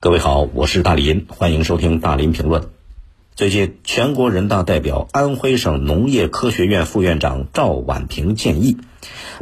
[0.00, 2.68] 各位好，我是大林，欢迎收听大林评论。
[3.34, 8.76] 最近，全国人大代表、安徽省农业科学院副院长赵婉平建议，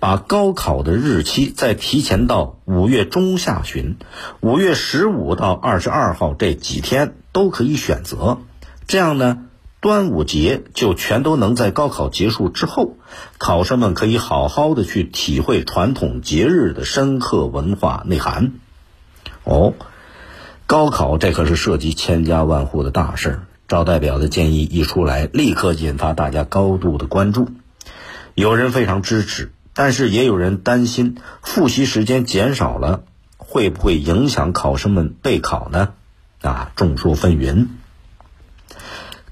[0.00, 3.96] 把高考的日期再提前到五月中下旬，
[4.40, 8.38] 五月十五到二十二号这几天都可以选择。
[8.88, 9.46] 这样呢，
[9.80, 12.96] 端午节就全都能在高考结束之后，
[13.38, 18.54] 考生们可以好好的去体会传统节日的深刻文化内涵。
[19.44, 19.74] 哦。
[20.70, 27.48] 高考这可是涉及千家万户的大事儿，赵代表的建议一出来，立刻引发大家高度的关注。
[28.36, 33.02] 有人非常支持，但是也有人担心复习时间减少了，
[33.36, 35.88] 会不会影响考生们备考呢？
[36.40, 37.66] 啊，众说纷纭。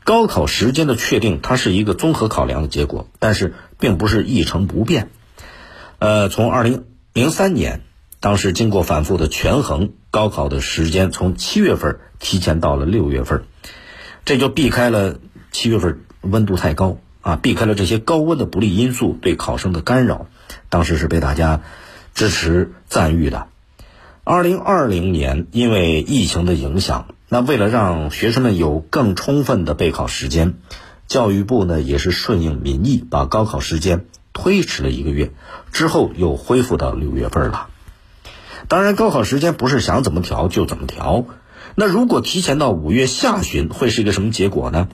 [0.02, 5.09] 高考时间的确定，它是一个综合考量的结果，但是并不是一成不变。
[6.01, 7.82] 呃，从二零零三年。
[8.20, 13.45] 当时经过反复的权衡，高考的时间从七月份提前到了六月份，
[14.24, 15.19] 这就避开了
[15.52, 20.27] 七月份温度太高啊，避开了这些高温的不利因素对考生的干扰。
[20.71, 21.63] 当时是被大家
[22.15, 23.49] 支持赞誉的。
[24.24, 30.54] 二零二零年因为疫情的影响，那为了让学生们有更充分的备考时间，
[31.07, 35.32] 教育部呢也是顺应民意，把高考时间推迟了一个月，
[35.73, 37.69] 之后又恢复到六月份了。
[38.66, 41.26] 当然，高考时间不是想怎么调就怎么调。
[41.74, 44.88] 那如果提前到五月下旬，会是一个什么结果呢？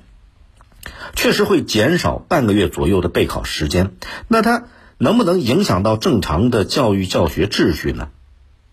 [1.14, 3.92] 确实会减少半个月左右的备考时间。
[4.28, 4.64] 那它
[4.98, 8.08] 能不能影响到正常的教育教学秩序呢？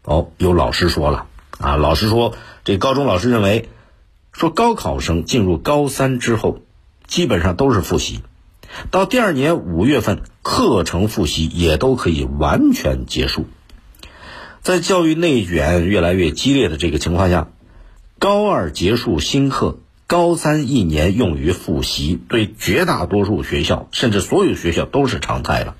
[0.03, 1.27] 哦，有老师说了
[1.59, 2.33] 啊，老师说，
[2.65, 3.69] 这高中老师认为，
[4.33, 6.59] 说高考生进入高三之后，
[7.07, 8.21] 基本上都是复习，
[8.89, 13.45] 到第二年五月份，课程复习也都可以完全结束。
[14.61, 17.47] 在教育内卷越来越激烈的这个情况下，
[18.19, 25.75] 高二结束新课，高三一年用于复习，对绝大多数学校，甚至所有学校都是常态了。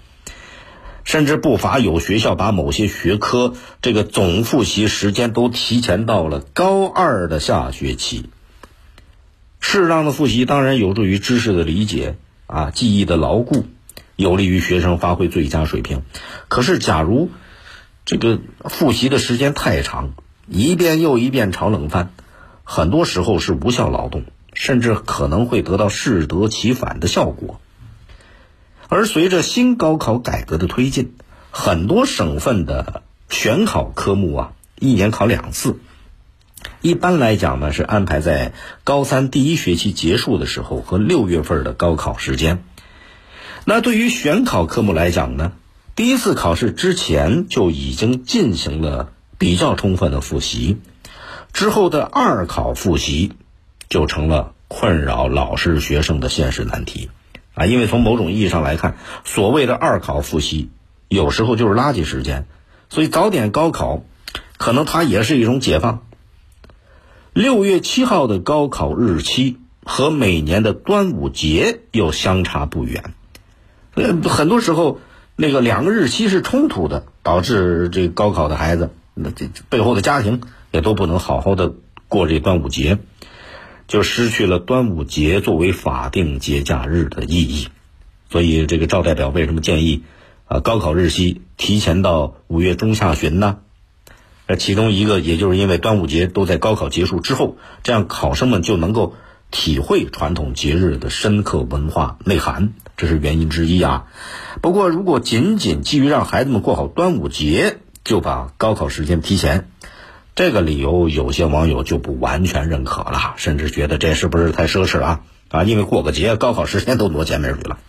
[1.03, 8.29] 甚至不乏有学校把某些学科这个总复习时间都提前到了高二的下学期。
[9.59, 12.15] 适当的复习当然有助于知识的理解
[12.47, 13.65] 啊，记忆的牢固，
[14.15, 16.01] 有利于学生发挥最佳水平。
[16.47, 17.29] 可是，假如
[18.05, 20.13] 这个复习的时间太长，
[20.47, 22.11] 一遍又一遍炒冷饭，
[22.63, 27.61] 很多时候是无效劳动，甚至可能会得到适得其反的效果。
[28.89, 31.13] 而随着新高考改革的推进，
[31.51, 35.79] 很多省份的选考科目啊，一年考两次。
[36.81, 42.63] 一般来讲呢，是安排在高三第一学期结束的时候和六月份的高考时间。
[43.63, 45.53] 那对于选考科目来讲呢？
[45.93, 50.77] 第一次考试之前就已经进行了比较充分的复习，
[51.51, 53.33] 之后的二考复习
[53.89, 57.09] 就成了困扰老师学生的现实难题
[57.53, 57.65] 啊！
[57.65, 60.69] 因为从某种意义上来看，所谓的二考复习
[61.09, 62.45] 有时候就是垃圾时间，
[62.89, 64.03] 所以早点高考
[64.57, 66.05] 可能它也是一种解放。
[67.33, 73.13] 六月七号的高考日期和每年的端午节又相差不远，
[73.95, 74.99] 呃，很多时候。
[75.35, 81.73] 那个两个日期是冲突的，导致这高考的孩子，那这背后的家庭也都不能好好的
[82.07, 82.99] 过这端午节，
[83.87, 87.67] 就失去了端午节作为法定节假日的意义。
[88.29, 90.03] 所以，这个赵代表为什么建议
[90.45, 93.57] 啊高考日期提前到五月中下旬呢？
[94.47, 99.15] 那其中一个，也就是因为端午节都在高考结束之后，这样考生们就能够
[99.49, 102.73] 体会传统节日的深刻文化内涵。
[103.01, 104.05] 这是原因之一啊，
[104.61, 109.71] 不过如果仅仅基于让孩子们过好端午节就把高考时间提前，
[110.35, 115.19] 这个理由有些网友就不完全认可了，甚至觉得这是不是太奢侈了啊？
[115.49, 117.79] 啊，因为过个节，高考时间都挪前面去了。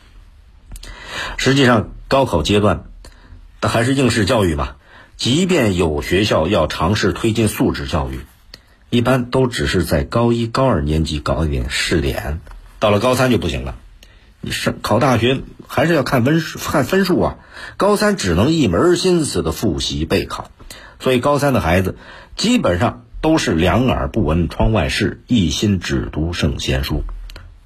[1.37, 2.84] 实际上，高考阶段，
[3.61, 4.77] 还是应试教育嘛。
[5.19, 8.20] 即便有学校要尝试推进素质教育，
[8.88, 12.41] 一般都只是在高一、高二年级搞一点试点，
[12.79, 13.75] 到了高三就不行了。
[14.44, 17.37] 你是考大学还是要看分数看分数啊？
[17.77, 20.50] 高三只能一门心思的复习备考，
[20.99, 21.97] 所以高三的孩子
[22.37, 27.05] 基本上都是两耳不闻窗外事，一心只读圣贤书，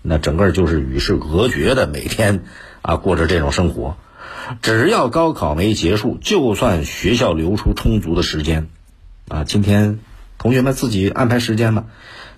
[0.03, 2.45] 那整个就是与世隔绝的，每天
[2.83, 3.97] 啊过着这种生活。
[4.61, 8.69] 只要高考没结束，就算学校留出充足的时间，
[9.29, 9.99] 啊，今天
[10.37, 11.85] 同学们自己安排时间吧。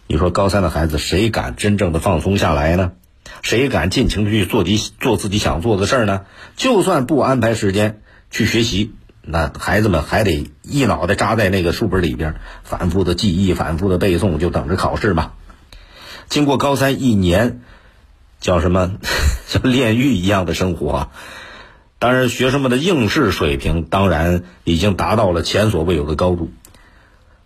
[0.07, 2.93] 你说高三的孩子谁敢真正的放松下来呢？
[3.43, 6.23] 谁敢尽情的去做己做自己想做的事儿呢？
[6.57, 8.93] 就算不安排时间去学习，
[9.23, 15.33] 那孩子们还得一脑袋扎在那个书本里边，反复的记忆，反复的背诵，就等着考试嘛。
[16.29, 17.61] 经过高三一年，
[18.41, 18.93] 叫什么，
[19.47, 21.11] 像炼狱一样的生活。
[21.99, 26.53] 当然，学生们的应试水平当然已经达到了前所未有的高度。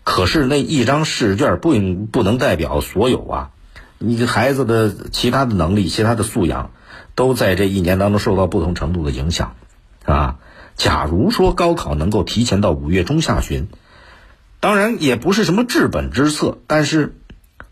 [0.04, 1.74] 可是那一张试卷不
[2.10, 3.50] 不能代表所有啊！
[4.02, 6.70] 你这孩子的其他的能力、其他的素养，
[7.14, 9.54] 都在这一年当中受到不同程度的影响，
[10.04, 10.36] 啊。
[10.74, 13.68] 假如说高考能够提前到五月中下旬，
[14.58, 17.14] 当然也不是什么治本之策，但是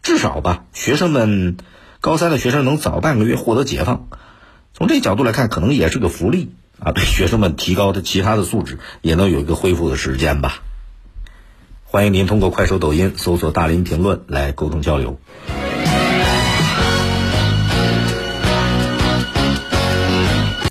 [0.03, 1.57] 至少吧，学生们
[2.03, 4.09] 高三的学生能早半个月获得解放，
[4.75, 10.63] 从这角度来看，可能也是个福利啊， 对学生们提高的其他的素质也能有一个恢复的时间吧。
[11.85, 15.19] 欢迎您通过快手、抖音搜索“大林评论”来沟通交流。